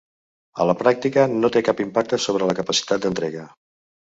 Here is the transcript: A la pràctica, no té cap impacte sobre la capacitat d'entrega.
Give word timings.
A 0.63 0.65
la 0.69 0.73
pràctica, 0.79 1.25
no 1.43 1.51
té 1.57 1.63
cap 1.67 1.83
impacte 1.87 2.21
sobre 2.25 2.51
la 2.53 2.59
capacitat 2.61 3.05
d'entrega. 3.05 3.49